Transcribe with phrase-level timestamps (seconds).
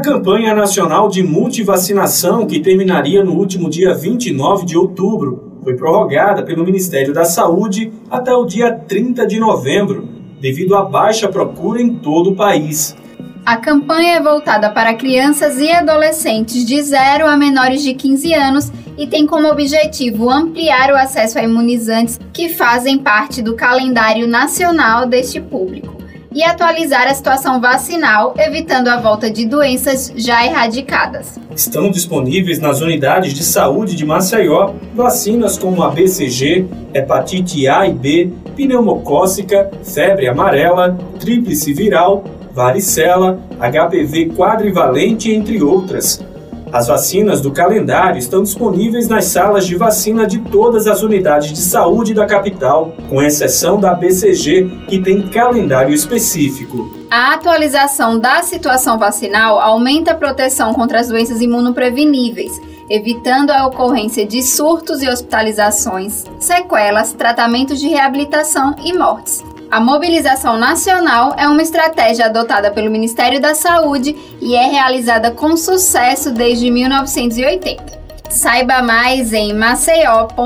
[0.00, 6.42] A campanha nacional de multivacinação, que terminaria no último dia 29 de outubro, foi prorrogada
[6.42, 10.08] pelo Ministério da Saúde até o dia 30 de novembro,
[10.40, 12.96] devido à baixa procura em todo o país.
[13.44, 18.72] A campanha é voltada para crianças e adolescentes de 0 a menores de 15 anos
[18.96, 25.06] e tem como objetivo ampliar o acesso a imunizantes que fazem parte do calendário nacional
[25.06, 25.99] deste público
[26.32, 31.38] e atualizar a situação vacinal, evitando a volta de doenças já erradicadas.
[31.54, 37.92] Estão disponíveis nas unidades de saúde de Maceió vacinas como a BCG, hepatite A e
[37.92, 46.24] B, pneumocócica, febre amarela, tríplice viral, varicela, HPV quadrivalente, entre outras.
[46.72, 51.58] As vacinas do calendário estão disponíveis nas salas de vacina de todas as unidades de
[51.58, 56.88] saúde da capital, com exceção da BCG, que tem calendário específico.
[57.10, 64.24] A atualização da situação vacinal aumenta a proteção contra as doenças imunopreveníveis, evitando a ocorrência
[64.24, 69.44] de surtos e hospitalizações, sequelas, tratamentos de reabilitação e mortes.
[69.70, 75.56] A mobilização nacional é uma estratégia adotada pelo Ministério da Saúde e é realizada com
[75.56, 78.00] sucesso desde 1980.
[78.28, 80.40] Saiba mais em maceió.al.gov.br.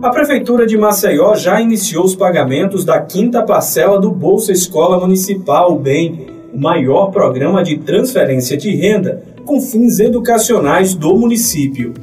[0.00, 5.76] A Prefeitura de Maceió já iniciou os pagamentos da quinta parcela do Bolsa Escola Municipal,
[5.76, 11.94] BEM, o maior programa de transferência de renda com fins educacionais do município.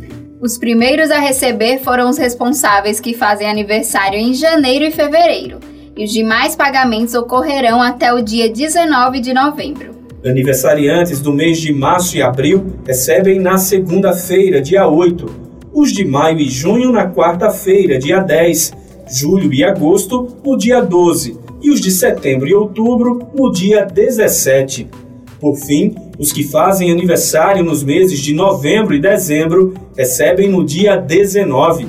[0.45, 5.57] Os primeiros a receber foram os responsáveis que fazem aniversário em janeiro e fevereiro,
[5.97, 9.95] e os demais pagamentos ocorrerão até o dia 19 de novembro.
[10.23, 15.25] Aniversariantes do mês de março e abril recebem na segunda-feira, dia 8,
[15.73, 18.71] os de maio e junho na quarta-feira, dia 10,
[19.07, 25.04] julho e agosto no dia 12 e os de setembro e outubro no dia 17.
[25.39, 30.95] Por fim, os que fazem aniversário nos meses de novembro e dezembro recebem no dia
[30.95, 31.87] 19.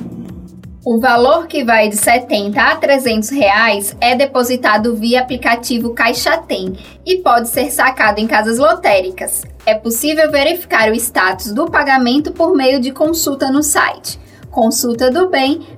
[0.85, 6.73] O valor que vai de 70 a 300 reais é depositado via aplicativo Caixa Tem
[7.05, 9.43] e pode ser sacado em casas lotéricas.
[9.65, 14.17] É possível verificar o status do pagamento por meio de consulta no site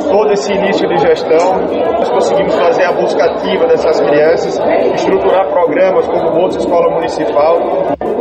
[0.09, 1.61] todo esse início de gestão
[1.97, 4.59] nós conseguimos fazer a busca ativa dessas crianças,
[4.95, 7.57] estruturar programas como Bolsa Escola Municipal.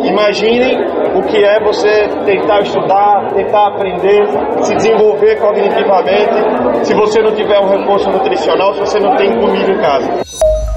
[0.05, 0.77] Imaginem
[1.15, 4.27] o que é você tentar estudar, tentar aprender,
[4.63, 9.73] se desenvolver cognitivamente, se você não tiver um recurso nutricional, se você não tem comida
[9.73, 10.70] em casa.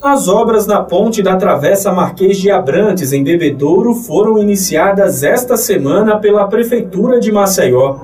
[0.00, 6.18] As obras na ponte da Travessa Marquês de Abrantes, em Bebedouro, foram iniciadas esta semana
[6.18, 7.98] pela Prefeitura de Maceió.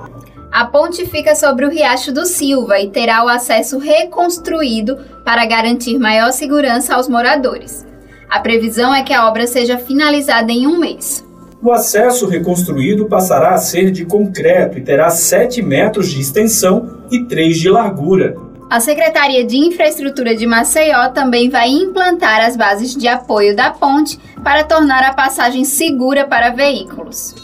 [0.50, 5.96] A ponte fica sobre o Riacho do Silva e terá o acesso reconstruído para garantir
[5.98, 7.86] maior segurança aos moradores.
[8.28, 11.24] A previsão é que a obra seja finalizada em um mês.
[11.62, 17.22] O acesso reconstruído passará a ser de concreto e terá 7 metros de extensão e
[17.24, 18.43] 3 de largura.
[18.74, 24.18] A Secretaria de Infraestrutura de Maceió também vai implantar as bases de apoio da ponte
[24.42, 27.36] para tornar a passagem segura para veículos.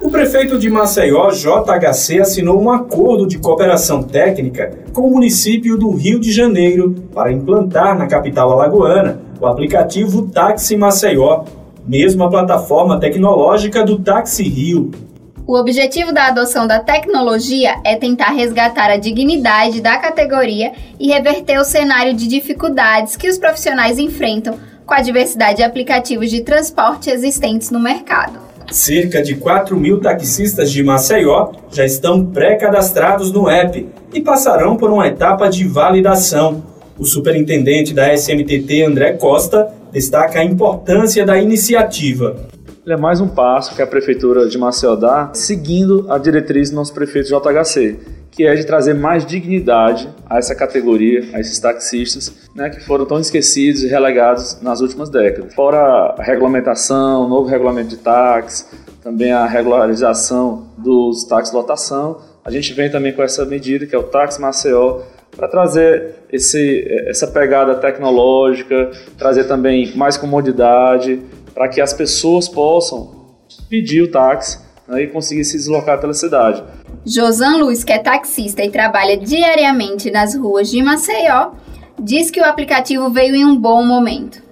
[0.00, 5.90] O prefeito de Maceió, JHC, assinou um acordo de cooperação técnica com o município do
[5.90, 11.44] Rio de Janeiro para implantar na capital alagoana o aplicativo Táxi Maceió,
[11.86, 14.90] mesma plataforma tecnológica do Táxi Rio,
[15.46, 21.60] o objetivo da adoção da tecnologia é tentar resgatar a dignidade da categoria e reverter
[21.60, 27.10] o cenário de dificuldades que os profissionais enfrentam com a diversidade de aplicativos de transporte
[27.10, 28.40] existentes no mercado.
[28.72, 34.90] Cerca de 4 mil taxistas de Maceió já estão pré-cadastrados no app e passarão por
[34.90, 36.64] uma etapa de validação.
[36.98, 42.48] O superintendente da SMTT, André Costa, destaca a importância da iniciativa.
[42.86, 46.76] Ele é mais um passo que a Prefeitura de Maceió dá, seguindo a diretriz do
[46.76, 47.98] nosso prefeito JHC,
[48.30, 53.04] que é de trazer mais dignidade a essa categoria, a esses taxistas, né, que foram
[53.04, 55.52] tão esquecidos e relegados nas últimas décadas.
[55.52, 58.66] Fora a regulamentação, o novo regulamento de táxi,
[59.02, 63.98] também a regularização dos táxis lotação, a gente vem também com essa medida, que é
[63.98, 65.00] o Táxi Maceió,
[65.36, 71.20] para trazer esse, essa pegada tecnológica, trazer também mais comodidade,
[71.56, 73.34] para que as pessoas possam
[73.66, 76.62] pedir o táxi né, e conseguir se deslocar pela cidade.
[77.06, 81.52] Josan Luz, que é taxista e trabalha diariamente nas ruas de Maceió,
[81.98, 84.42] diz que o aplicativo veio em um bom momento.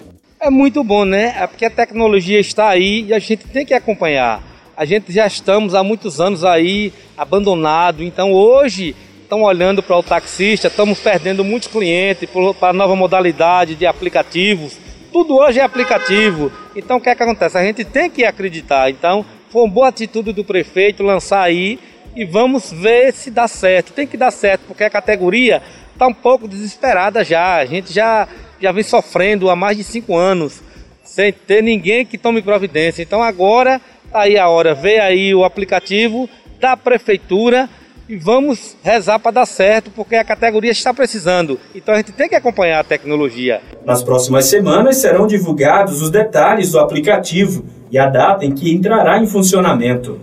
[0.41, 1.35] É muito bom, né?
[1.39, 4.43] É porque a tecnologia está aí e a gente tem que acompanhar.
[4.75, 10.03] A gente já estamos há muitos anos aí abandonado, então hoje estão olhando para o
[10.03, 12.29] taxista, estamos perdendo muitos clientes
[12.59, 14.79] para a nova modalidade de aplicativos.
[15.15, 16.51] Tudo hoje é aplicativo.
[16.75, 17.57] Então o que, é que acontece?
[17.57, 18.91] A gente tem que acreditar.
[18.91, 21.79] Então foi uma boa atitude do prefeito lançar aí
[22.17, 23.93] e vamos ver se dá certo.
[23.93, 25.63] Tem que dar certo, porque a categoria
[25.93, 27.59] está um pouco desesperada já.
[27.59, 28.27] A gente já,
[28.61, 30.61] já vem sofrendo há mais de cinco anos,
[31.05, 33.01] sem ter ninguém que tome providência.
[33.01, 36.29] Então agora está aí a hora, vê aí o aplicativo
[36.59, 37.71] da prefeitura
[38.09, 41.59] e vamos rezar para dar certo, porque a categoria está precisando.
[41.75, 43.61] Então a gente tem que acompanhar a tecnologia.
[43.85, 49.19] Nas próximas semanas serão divulgados os detalhes do aplicativo e a data em que entrará
[49.19, 50.21] em funcionamento.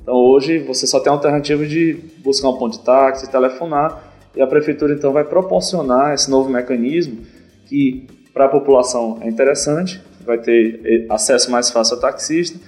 [0.00, 4.04] Então hoje você só tem a alternativa de buscar um ponto de táxi, telefonar,
[4.36, 7.18] e a prefeitura então vai proporcionar esse novo mecanismo
[7.66, 12.58] que para a população é interessante, vai ter eh, acesso mais fácil ao taxista,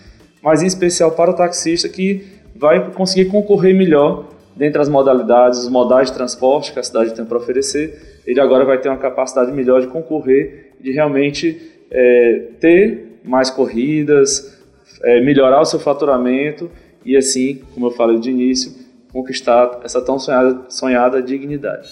[0.43, 2.27] mas em especial para o taxista que
[2.57, 4.25] vai conseguir concorrer melhor
[4.57, 8.65] dentre as modalidades, os modais de transporte que a cidade tem para oferecer, ele agora
[8.65, 14.59] vai ter uma capacidade melhor de concorrer, de realmente é, ter mais corridas,
[15.03, 16.71] é, melhorar o seu faturamento
[17.05, 18.73] e assim, como eu falei de início,
[19.13, 21.89] conquistar essa tão sonhada, sonhada dignidade.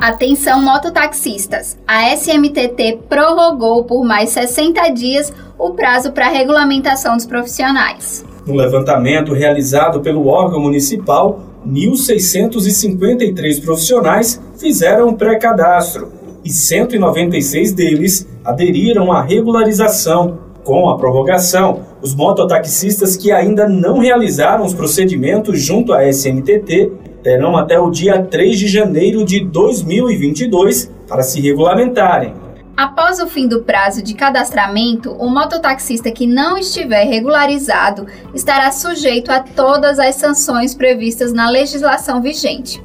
[0.00, 1.76] Atenção mototaxistas!
[1.86, 8.24] A SMTT prorrogou por mais 60 dias o prazo para regulamentação dos profissionais.
[8.46, 16.12] No levantamento realizado pelo órgão municipal, 1.653 profissionais fizeram pré-cadastro
[16.44, 20.38] e 196 deles aderiram à regularização.
[20.62, 26.92] Com a prorrogação, os mototaxistas que ainda não realizaram os procedimentos junto à SMTT
[27.24, 32.45] terão até o dia 3 de janeiro de 2022 para se regulamentarem.
[32.76, 39.32] Após o fim do prazo de cadastramento, o mototaxista que não estiver regularizado estará sujeito
[39.32, 42.84] a todas as sanções previstas na legislação vigente.